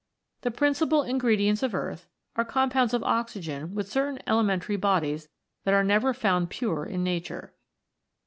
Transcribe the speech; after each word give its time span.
The 0.41 0.49
principal 0.49 1.03
ingredients 1.03 1.61
of 1.61 1.75
Earth, 1.75 2.07
are 2.35 2.43
compounds 2.43 2.95
of 2.95 3.03
oxygen 3.03 3.75
with 3.75 3.87
certain 3.87 4.17
elementary 4.25 4.75
bodies 4.75 5.29
that 5.63 5.75
are 5.75 5.83
never 5.83 6.11
found 6.11 6.49
pure 6.49 6.83
in 6.87 7.03
nature. 7.03 7.53